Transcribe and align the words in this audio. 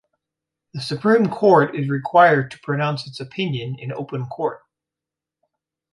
The 0.73 0.81
Supreme 0.81 1.27
Court 1.27 1.75
is 1.75 1.87
required 1.87 2.49
to 2.49 2.59
pronounce 2.61 3.05
its 3.05 3.19
opinion 3.19 3.75
in 3.77 3.91
open 3.91 4.25
court. 4.25 4.61